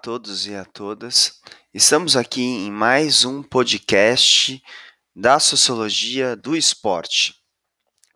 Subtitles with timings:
[0.00, 1.40] todos e a todas.
[1.74, 4.62] Estamos aqui em mais um podcast
[5.14, 7.34] da Sociologia do Esporte,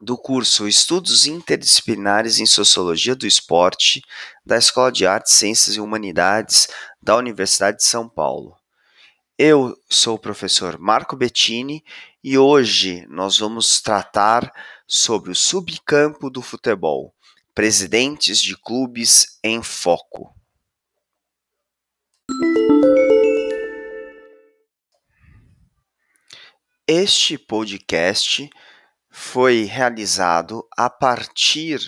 [0.01, 4.01] do curso Estudos Interdisciplinares em Sociologia do Esporte,
[4.47, 6.69] da Escola de Artes, Ciências e Humanidades
[7.03, 8.55] da Universidade de São Paulo.
[9.37, 11.83] Eu sou o professor Marco Bettini
[12.23, 14.53] e hoje nós vamos tratar
[14.87, 17.13] sobre o subcampo do futebol,
[17.53, 20.33] presidentes de clubes em foco.
[26.95, 28.51] Este podcast
[29.09, 31.81] foi realizado a partir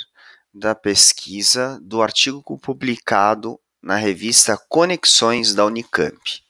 [0.50, 6.42] da pesquisa do artigo publicado na revista Conexões da Unicamp.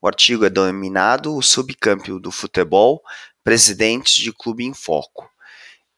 [0.00, 3.02] O artigo é denominado O Subcampo do Futebol,
[3.44, 5.30] Presidentes de Clube em Foco,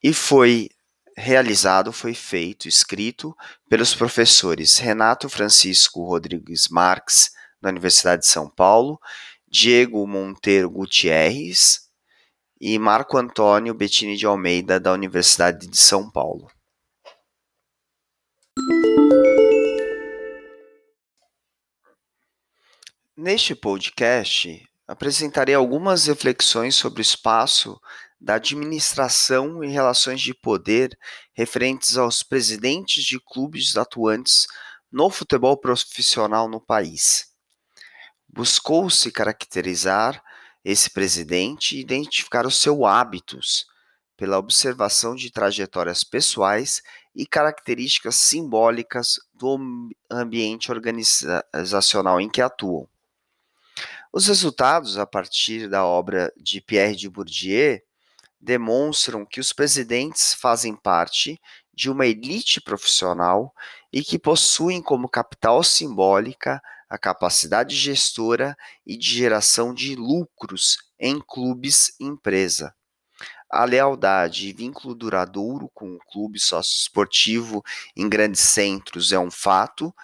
[0.02, 0.68] e foi
[1.16, 3.36] realizado, foi feito, escrito
[3.68, 7.30] pelos professores Renato Francisco Rodrigues Marques,
[7.62, 9.00] da Universidade de São Paulo,
[9.48, 11.88] Diego Monteiro Gutierrez
[12.60, 16.50] e Marco Antônio Bettini de Almeida, da Universidade de São Paulo.
[23.16, 27.80] Neste podcast, apresentarei algumas reflexões sobre o espaço
[28.20, 30.98] da administração e relações de poder
[31.32, 34.46] referentes aos presidentes de clubes atuantes
[34.92, 37.26] no futebol profissional no país.
[38.28, 40.22] Buscou-se caracterizar
[40.64, 43.66] esse presidente e identificar os seus hábitos
[44.16, 46.82] pela observação de trajetórias pessoais
[47.14, 49.58] e características simbólicas do
[50.10, 52.86] ambiente organizacional em que atuam.
[54.12, 57.80] Os resultados, a partir da obra de Pierre de Bourdieu,
[58.40, 61.40] demonstram que os presidentes fazem parte
[61.72, 63.54] de uma elite profissional
[63.92, 71.20] e que possuem como capital simbólica a capacidade gestora e de geração de lucros em
[71.20, 72.74] clubes empresa.
[73.48, 77.62] A lealdade e vínculo duradouro com o clube sócio-esportivo
[77.96, 79.94] em grandes centros é um fato,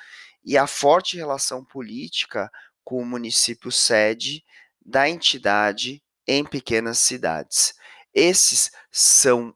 [0.44, 2.48] e a forte relação política
[2.84, 4.44] com o município sede
[4.84, 7.74] da entidade em pequenas cidades.
[8.14, 9.52] Esses são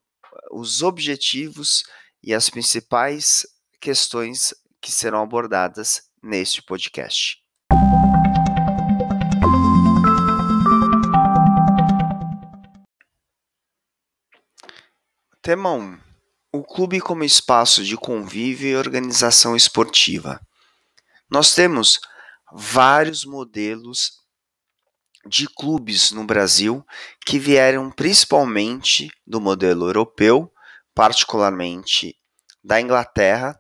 [0.51, 1.85] os objetivos
[2.23, 3.47] e as principais
[3.81, 7.39] questões que serão abordadas neste podcast.
[15.43, 15.99] Tema 1.
[16.53, 20.41] O clube como espaço de convívio e organização esportiva.
[21.31, 21.99] Nós temos
[22.53, 24.21] vários modelos
[25.27, 26.85] de clubes no Brasil
[27.25, 30.53] que vieram principalmente do modelo europeu,
[30.95, 32.17] particularmente
[32.63, 33.59] da Inglaterra,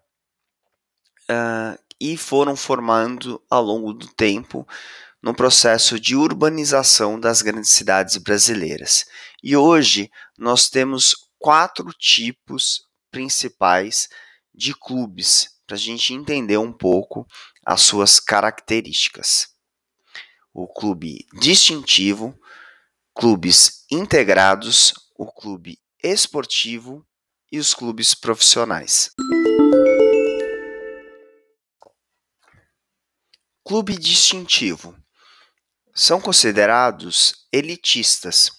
[2.01, 4.67] e foram formando ao longo do tempo
[5.23, 9.05] no processo de urbanização das grandes cidades brasileiras.
[9.43, 14.09] E hoje nós temos quatro tipos principais
[14.55, 17.27] de clubes para a gente entender um pouco
[17.65, 19.51] as suas características
[20.53, 22.39] o clube distintivo,
[23.15, 27.05] clubes integrados, o clube esportivo
[27.51, 29.11] e os clubes profissionais.
[33.71, 34.97] Clube distintivo.
[35.95, 38.51] São considerados elitistas,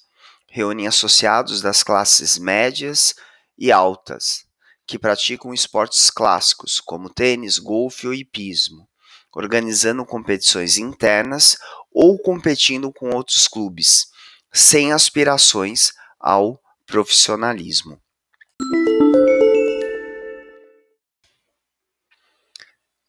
[0.47, 3.13] reúnem associados das classes médias
[3.57, 4.45] e altas
[4.87, 8.87] que praticam esportes clássicos como tênis, golfe ou hipismo,
[9.35, 11.57] organizando competições internas
[11.91, 14.05] ou competindo com outros clubes,
[14.53, 15.91] sem aspirações
[16.21, 18.01] ao profissionalismo.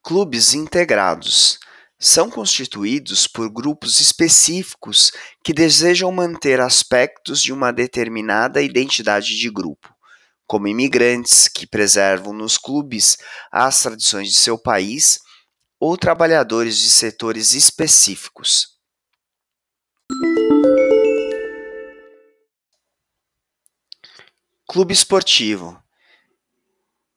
[0.03, 1.61] Clubes integrados
[2.03, 5.13] são constituídos por grupos específicos
[5.45, 9.89] que desejam manter aspectos de uma determinada identidade de grupo,
[10.45, 13.19] como imigrantes que preservam nos clubes
[13.53, 15.21] as tradições de seu país
[15.79, 18.67] ou trabalhadores de setores específicos.
[24.67, 25.81] Clube esportivo.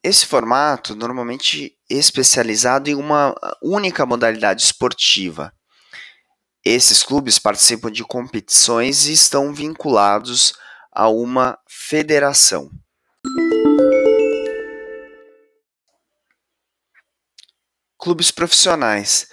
[0.08, 5.52] Esse formato normalmente especializado em uma única modalidade esportiva.
[6.64, 10.54] Esses clubes participam de competições e estão vinculados
[10.92, 12.70] a uma federação.
[17.98, 19.28] Clubes profissionais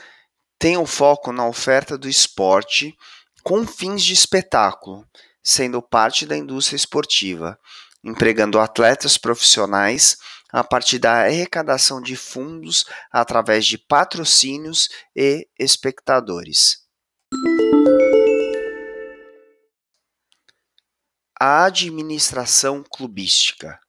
[0.58, 2.96] têm o foco na oferta do esporte
[3.42, 5.06] com fins de espetáculo,
[5.42, 7.58] sendo parte da indústria esportiva,
[8.02, 10.16] empregando atletas profissionais
[10.52, 16.82] a partir da arrecadação de fundos através de patrocínios e espectadores.
[21.40, 23.80] A administração clubística.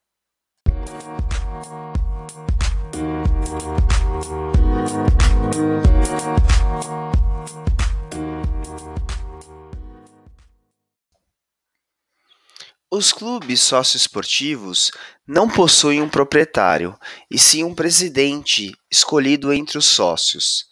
[12.96, 14.92] Os clubes socioesportivos
[15.26, 16.96] não possuem um proprietário,
[17.28, 20.66] e sim um presidente escolhido entre os sócios.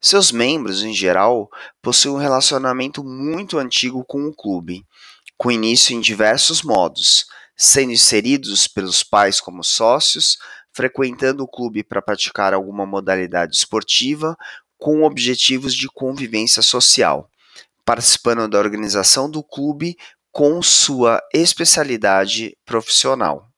[0.00, 1.50] Seus membros, em geral,
[1.82, 4.82] possuem um relacionamento muito antigo com o clube,
[5.36, 10.38] com início em diversos modos, sendo inseridos pelos pais como sócios,
[10.72, 14.34] frequentando o clube para praticar alguma modalidade esportiva
[14.78, 17.28] com objetivos de convivência social,
[17.84, 19.98] participando da organização do clube
[20.32, 23.48] com sua especialidade profissional.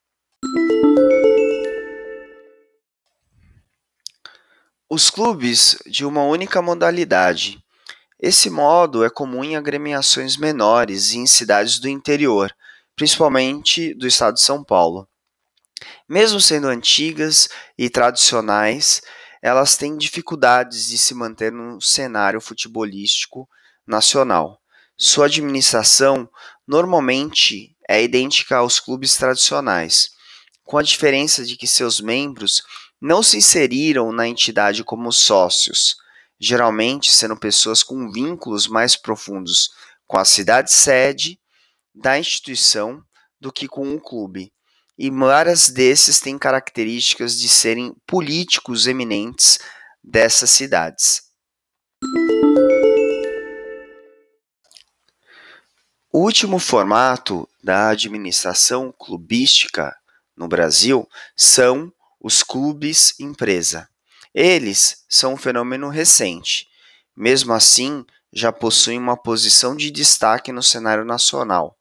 [4.89, 7.63] Os clubes de uma única modalidade.
[8.19, 12.55] Esse modo é comum em agremiações menores e em cidades do interior,
[12.97, 15.09] principalmente do estado de São Paulo.
[16.09, 19.01] Mesmo sendo antigas e tradicionais,
[19.41, 23.49] elas têm dificuldades de se manter no cenário futebolístico
[23.87, 24.60] nacional.
[25.03, 26.29] Sua administração
[26.69, 30.11] normalmente é idêntica aos clubes tradicionais,
[30.63, 32.63] com a diferença de que seus membros
[33.01, 35.97] não se inseriram na entidade como sócios,
[36.39, 39.71] geralmente sendo pessoas com vínculos mais profundos
[40.07, 41.41] com a cidade sede
[41.95, 43.03] da instituição
[43.41, 44.53] do que com o clube.
[44.99, 49.59] E várias desses têm características de serem políticos eminentes
[50.05, 51.23] dessas cidades.
[56.13, 59.97] O último formato da administração clubística
[60.37, 63.89] no Brasil são os clubes empresa.
[64.35, 66.67] Eles são um fenômeno recente.
[67.17, 71.79] Mesmo assim, já possuem uma posição de destaque no cenário nacional.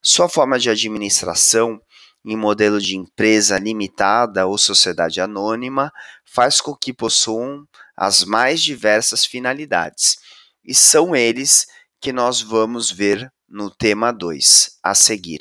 [0.00, 1.78] Sua forma de administração
[2.24, 5.92] em modelo de empresa limitada ou sociedade anônima
[6.24, 10.16] faz com que possuam as mais diversas finalidades,
[10.64, 11.66] e são eles
[12.00, 15.40] que nós vamos ver no tema 2, a seguir.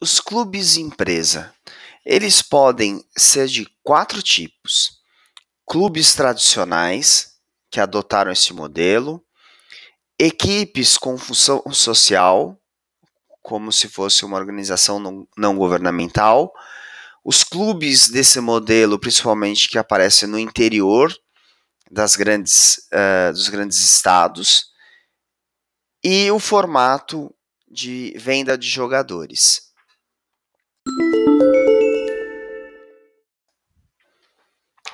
[0.00, 1.54] Os clubes empresa.
[2.04, 4.98] Eles podem ser de quatro tipos:
[5.68, 7.34] clubes tradicionais,
[7.70, 9.22] que adotaram esse modelo,
[10.18, 12.59] equipes com função social,
[13.42, 16.52] como se fosse uma organização não, não governamental.
[17.24, 21.14] Os clubes desse modelo, principalmente que aparecem no interior
[21.90, 24.70] das grandes, uh, dos grandes estados,
[26.02, 27.34] e o formato
[27.70, 29.70] de venda de jogadores.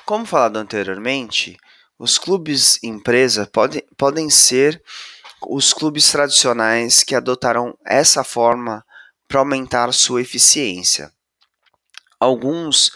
[0.05, 1.57] Como falado anteriormente,
[1.99, 4.81] os clubes empresa podem, podem ser
[5.45, 8.85] os clubes tradicionais que adotaram essa forma
[9.27, 11.11] para aumentar sua eficiência.
[12.19, 12.91] Alguns,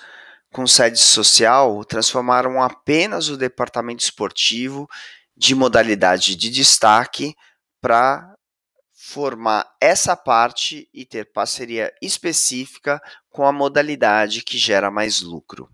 [0.52, 4.88] com sede social, transformaram apenas o departamento esportivo
[5.36, 7.36] de modalidade de destaque
[7.82, 8.36] para
[8.94, 15.70] formar essa parte e ter parceria específica com a modalidade que gera mais lucro.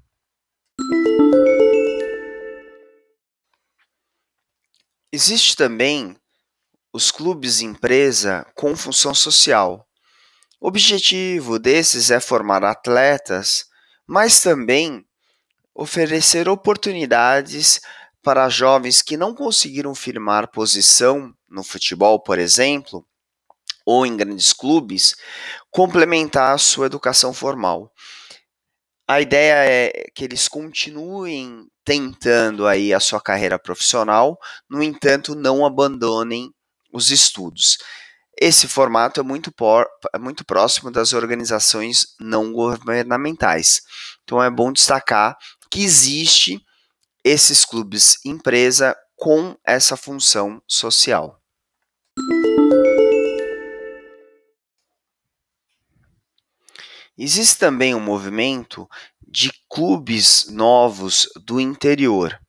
[5.12, 6.18] Existe também
[6.98, 9.88] os clubes empresa com função social.
[10.60, 13.66] O objetivo desses é formar atletas,
[14.08, 15.06] mas também
[15.76, 17.80] oferecer oportunidades
[18.24, 23.06] para jovens que não conseguiram firmar posição no futebol, por exemplo,
[23.86, 25.16] ou em grandes clubes,
[25.70, 27.94] complementar a sua educação formal.
[29.08, 35.64] A ideia é que eles continuem tentando aí a sua carreira profissional, no entanto, não
[35.64, 36.52] abandonem
[36.94, 37.78] os estudos.
[38.40, 43.82] Esse formato é muito, por, é muito próximo das organizações não governamentais.
[44.24, 45.36] Então é bom destacar
[45.72, 46.62] que existe
[47.24, 51.42] esses clubes empresa com essa função social.
[57.18, 58.88] Existe também um movimento
[59.28, 62.40] de clubes novos do interior.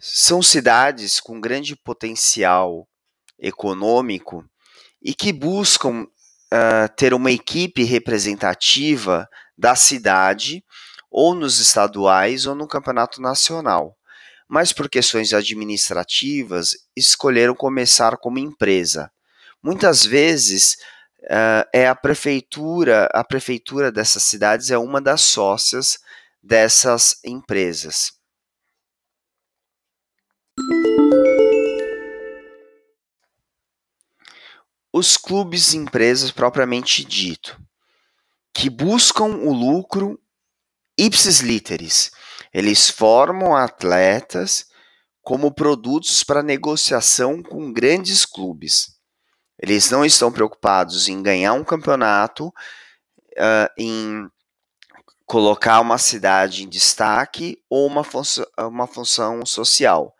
[0.00, 2.88] São cidades com grande potencial
[3.38, 4.44] econômico
[5.02, 10.64] e que buscam uh, ter uma equipe representativa da cidade
[11.10, 13.96] ou nos estaduais ou no campeonato nacional.
[14.48, 19.10] mas por questões administrativas escolheram começar como empresa.
[19.62, 20.78] Muitas vezes
[21.24, 25.98] uh, é a prefeitura, a prefeitura dessas cidades é uma das sócias
[26.42, 28.17] dessas empresas.
[34.98, 37.56] Os clubes e empresas propriamente dito,
[38.52, 40.20] que buscam o lucro
[40.98, 42.10] ipsis literis.
[42.52, 44.66] Eles formam atletas
[45.22, 48.98] como produtos para negociação com grandes clubes.
[49.56, 54.28] Eles não estão preocupados em ganhar um campeonato, uh, em
[55.26, 60.12] colocar uma cidade em destaque ou uma, função, uma função social.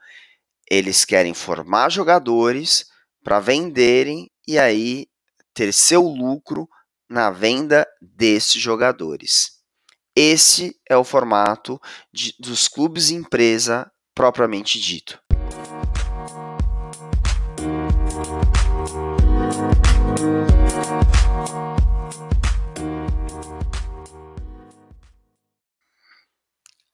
[0.70, 2.86] Eles querem formar jogadores
[3.24, 5.06] para venderem e aí
[5.52, 6.66] ter seu lucro
[7.06, 9.58] na venda desses jogadores.
[10.16, 11.78] Esse é o formato
[12.10, 15.22] de, dos clubes empresa propriamente dito.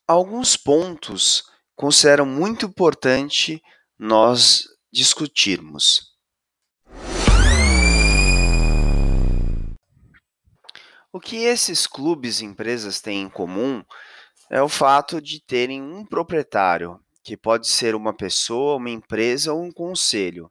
[0.08, 1.44] Alguns pontos
[1.76, 3.62] considero muito importante
[3.96, 6.13] nós discutirmos.
[11.14, 13.84] O que esses clubes e empresas têm em comum
[14.50, 19.62] é o fato de terem um proprietário, que pode ser uma pessoa, uma empresa ou
[19.62, 20.50] um conselho.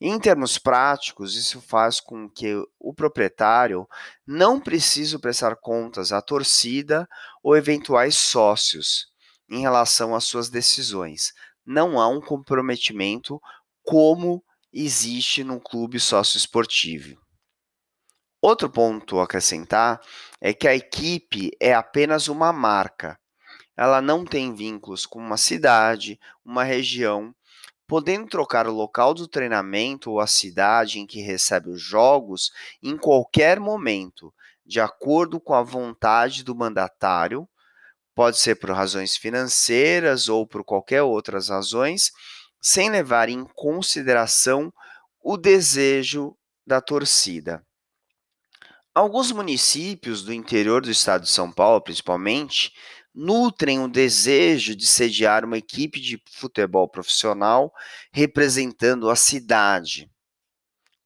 [0.00, 3.84] Em termos práticos, isso faz com que o proprietário
[4.24, 7.08] não precise prestar contas à torcida
[7.42, 9.08] ou eventuais sócios
[9.50, 11.32] em relação às suas decisões.
[11.66, 13.42] Não há um comprometimento
[13.82, 17.21] como existe no clube sócio esportivo.
[18.42, 20.00] Outro ponto a acrescentar
[20.40, 23.16] é que a equipe é apenas uma marca.
[23.76, 27.32] Ela não tem vínculos com uma cidade, uma região
[27.86, 32.50] podendo trocar o local do treinamento ou a cidade em que recebe os jogos
[32.82, 34.34] em qualquer momento,
[34.64, 37.48] de acordo com a vontade do mandatário,
[38.14, 42.10] pode ser por razões financeiras ou por qualquer outras razões,
[42.60, 44.72] sem levar em consideração
[45.22, 47.64] o desejo da torcida.
[48.94, 52.74] Alguns municípios do interior do estado de São Paulo, principalmente,
[53.14, 57.72] nutrem o desejo de sediar uma equipe de futebol profissional
[58.12, 60.10] representando a cidade,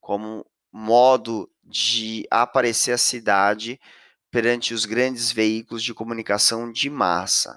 [0.00, 3.80] como modo de aparecer a cidade
[4.32, 7.56] perante os grandes veículos de comunicação de massa.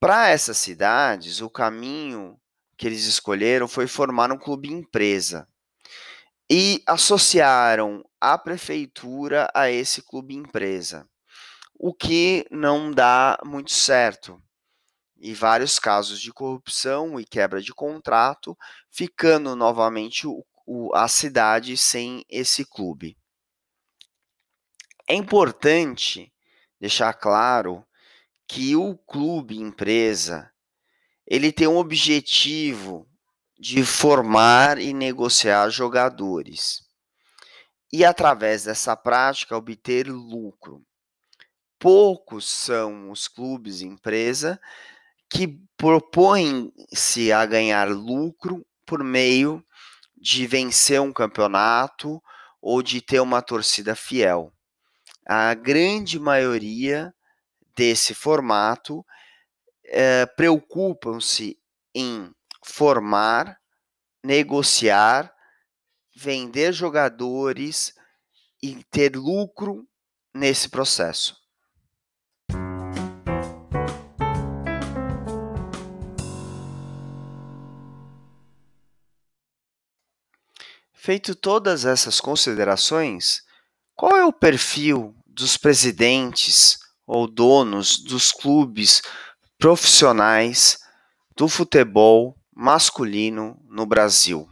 [0.00, 2.36] Para essas cidades, o caminho
[2.76, 5.48] que eles escolheram foi formar um clube empresa
[6.50, 11.06] e associaram a prefeitura a esse clube empresa
[11.78, 14.42] o que não dá muito certo.
[15.18, 18.56] E vários casos de corrupção e quebra de contrato,
[18.90, 23.16] ficando novamente o, o, a cidade sem esse clube.
[25.08, 26.32] É importante
[26.80, 27.86] deixar claro
[28.46, 30.50] que o clube empresa
[31.26, 33.08] ele tem um objetivo
[33.58, 36.84] de formar e negociar jogadores
[37.92, 40.84] e através dessa prática obter lucro
[41.78, 44.60] poucos são os clubes e empresa
[45.30, 49.64] que propõem-se a ganhar lucro por meio
[50.16, 52.22] de vencer um campeonato
[52.60, 54.52] ou de ter uma torcida fiel.
[55.26, 57.14] A grande maioria
[57.76, 59.04] desse formato
[59.84, 61.58] é, preocupam-se
[61.94, 62.32] em
[62.66, 63.58] formar,
[64.22, 65.32] negociar,
[66.14, 67.94] vender jogadores
[68.62, 69.86] e ter lucro
[70.34, 71.36] nesse processo.
[80.92, 83.44] Feito todas essas considerações,
[83.94, 89.02] qual é o perfil dos presidentes ou donos dos clubes
[89.56, 90.78] profissionais
[91.36, 94.48] do futebol masculino no Brasil?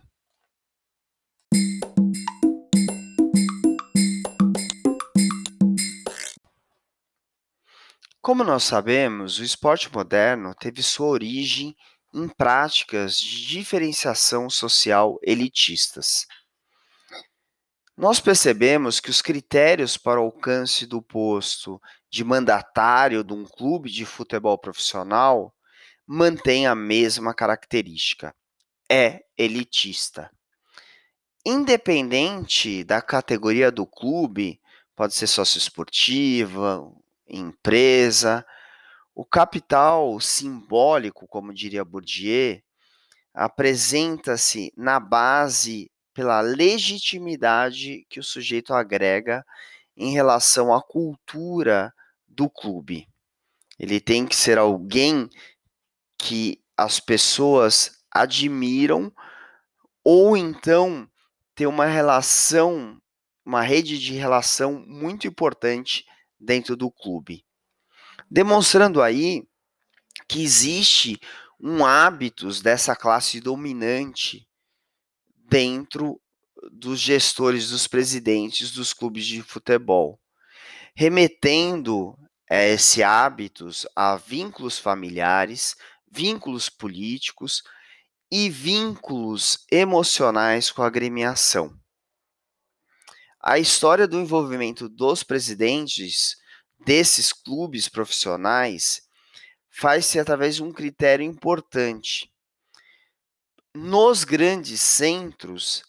[8.21, 11.75] Como nós sabemos, o esporte moderno teve sua origem
[12.13, 16.27] em práticas de diferenciação social elitistas.
[17.97, 21.81] Nós percebemos que os critérios para o alcance do posto
[22.11, 25.55] de mandatário de um clube de futebol profissional
[26.07, 28.35] mantém a mesma característica:
[28.91, 30.31] é elitista.
[31.47, 34.61] Independente da categoria do clube,
[34.97, 36.83] pode ser sócio esportiva,
[37.29, 38.45] empresa,
[39.15, 42.61] O capital simbólico, como diria Bourdieu,
[43.33, 49.45] apresenta-se na base pela legitimidade que o sujeito agrega
[49.97, 51.95] em relação à cultura
[52.27, 53.09] do clube.
[53.79, 55.29] Ele tem que ser alguém
[56.25, 59.13] que as pessoas admiram
[60.03, 61.07] ou então
[61.55, 62.99] ter uma relação,
[63.45, 66.07] uma rede de relação muito importante
[66.41, 67.45] dentro do clube.
[68.31, 69.47] Demonstrando aí
[70.27, 71.21] que existe
[71.61, 74.49] um hábitos dessa classe dominante
[75.47, 76.19] dentro
[76.73, 80.19] dos gestores, dos presidentes dos clubes de futebol,
[80.97, 82.17] remetendo
[82.51, 85.77] a esse hábitos a vínculos familiares,
[86.15, 87.63] vínculos políticos
[88.31, 91.77] e vínculos emocionais com a agremiação.
[93.41, 96.37] A história do envolvimento dos presidentes
[96.85, 99.03] desses clubes profissionais
[99.71, 102.33] faz-se através de um critério importante.
[103.75, 105.83] Nos grandes centros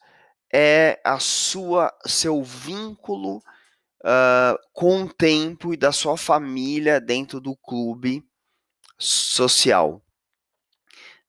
[0.51, 7.55] é a sua seu vínculo uh, com o tempo e da sua família dentro do
[7.55, 8.23] clube
[8.97, 10.04] social.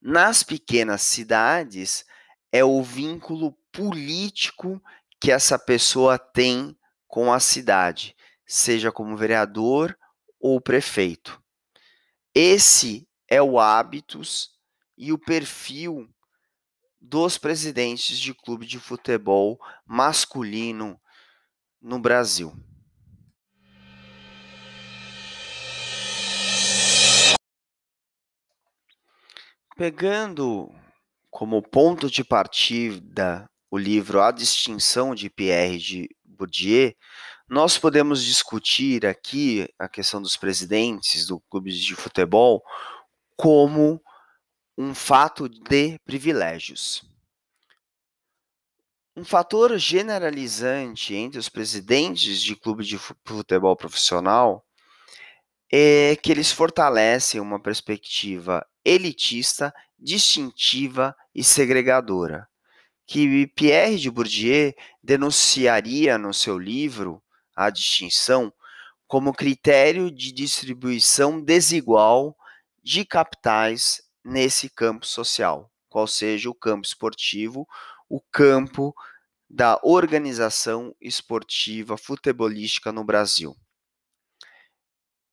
[0.01, 2.05] Nas pequenas cidades
[2.53, 4.83] é o vínculo político
[5.21, 6.77] que essa pessoa tem
[7.07, 8.15] com a cidade,
[8.47, 9.97] seja como vereador
[10.39, 11.43] ou prefeito.
[12.35, 14.51] Esse é o hábitos
[14.97, 16.09] e o perfil
[17.01, 21.01] dos presidentes de clube de futebol masculino
[21.81, 22.53] no Brasil.
[29.77, 30.75] Pegando
[31.31, 36.95] como ponto de partida o livro A Distinção de Pierre de Bourdieu,
[37.47, 42.63] nós podemos discutir aqui a questão dos presidentes do clube de futebol
[43.37, 44.01] como
[44.79, 47.05] um fato de privilégios.
[49.15, 54.66] Um fator generalizante entre os presidentes de clube de futebol profissional
[55.73, 62.49] é que eles fortalecem uma perspectiva elitista, distintiva e segregadora,
[63.07, 67.23] que Pierre de Bourdieu denunciaria no seu livro
[67.55, 68.53] a distinção
[69.07, 72.37] como critério de distribuição desigual
[72.83, 77.67] de capitais nesse campo social, qual seja o campo esportivo,
[78.09, 78.95] o campo
[79.49, 83.57] da organização esportiva futebolística no Brasil.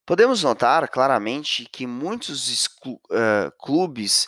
[0.06, 4.28] Podemos notar claramente que muitos uh, clubes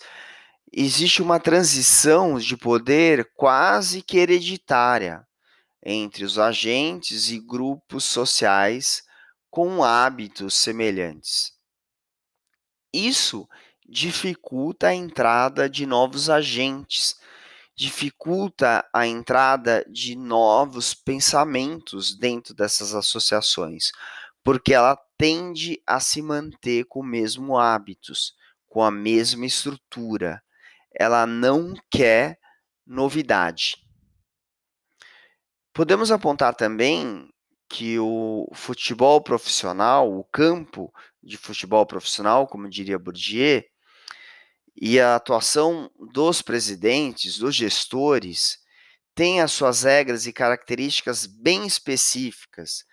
[0.71, 5.25] existe uma transição de poder quase que hereditária
[5.83, 9.03] entre os agentes e grupos sociais
[9.49, 11.53] com hábitos semelhantes.
[12.93, 13.47] Isso
[13.88, 17.15] dificulta a entrada de novos agentes,
[17.75, 23.91] dificulta a entrada de novos pensamentos dentro dessas associações,
[24.43, 28.34] porque ela tende a se manter com o mesmo hábitos,
[28.67, 30.41] com a mesma estrutura.
[30.93, 32.39] Ela não quer
[32.86, 33.78] novidade.
[35.73, 37.30] Podemos apontar também
[37.67, 43.63] que o futebol profissional, o campo de futebol profissional, como diria Bourdieu,
[44.75, 48.60] e a atuação dos presidentes, dos gestores,
[49.13, 52.86] tem as suas regras e características bem específicas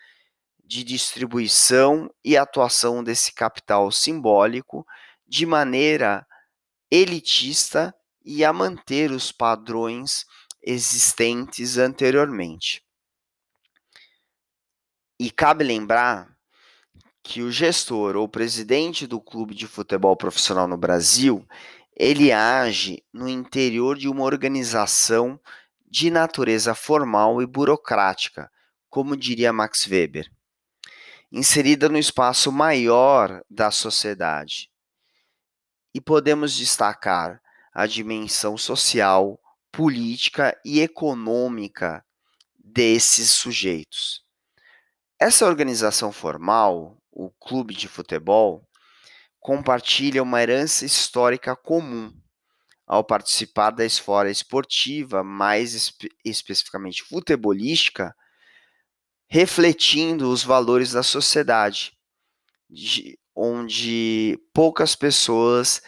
[0.73, 4.83] de distribuição e atuação desse capital simbólico
[5.27, 6.25] de maneira
[6.89, 7.93] elitista
[8.25, 10.25] e a manter os padrões
[10.63, 12.81] existentes anteriormente.
[15.19, 16.35] E cabe lembrar
[17.21, 21.47] que o gestor ou presidente do clube de futebol profissional no Brasil,
[21.95, 25.39] ele age no interior de uma organização
[25.85, 28.49] de natureza formal e burocrática,
[28.89, 30.27] como diria Max Weber,
[31.33, 34.69] inserida no espaço maior da sociedade.
[35.91, 37.41] E podemos destacar
[37.73, 39.39] a dimensão social,
[39.71, 42.05] política e econômica
[42.63, 44.23] desses sujeitos.
[45.19, 48.69] Essa organização formal, o clube de futebol,
[49.39, 52.13] compartilha uma herança histórica comum
[52.85, 58.15] ao participar da esfera esportiva, mais espe especificamente futebolística,
[59.33, 61.91] refletindo os valores da sociedade,
[62.69, 65.81] de, onde poucas pessoas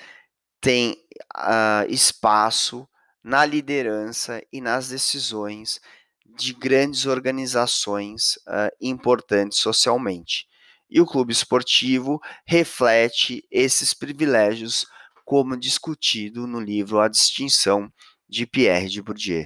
[0.59, 0.97] têm
[1.37, 2.89] uh, espaço
[3.23, 5.79] na liderança e nas decisões
[6.25, 10.47] de grandes organizações uh, importantes socialmente.
[10.89, 14.87] e o clube esportivo reflete esses privilégios,
[15.23, 17.93] como discutido no livro A Distinção
[18.27, 19.45] de Pierre de Bourdieu.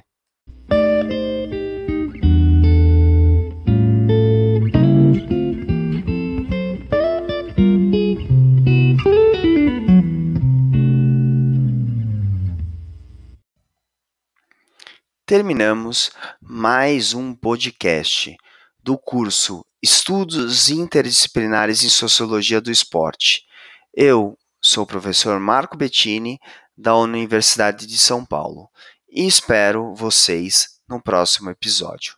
[15.29, 16.09] Terminamos
[16.41, 18.35] mais um podcast
[18.81, 23.43] do curso Estudos Interdisciplinares em Sociologia do Esporte.
[23.93, 26.39] Eu sou o professor Marco Bettini,
[26.75, 28.71] da Universidade de São Paulo,
[29.07, 32.15] e espero vocês no próximo episódio.